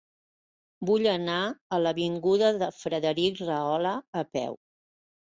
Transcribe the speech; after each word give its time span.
Vull 0.89 1.03
anar 1.09 1.33
a 1.45 1.77
l'avinguda 1.83 2.49
de 2.63 2.69
Frederic 2.77 3.41
Rahola 3.49 3.91
a 4.23 4.25
peu. 4.39 4.57